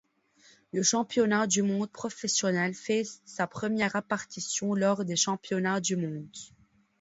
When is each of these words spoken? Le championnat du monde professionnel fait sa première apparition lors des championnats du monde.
Le 0.73 0.81
championnat 0.81 1.45
du 1.45 1.61
monde 1.61 1.91
professionnel 1.91 2.73
fait 2.73 3.03
sa 3.23 3.45
première 3.45 3.95
apparition 3.95 4.73
lors 4.73 5.05
des 5.05 5.15
championnats 5.15 5.79
du 5.79 5.95
monde. 5.95 6.27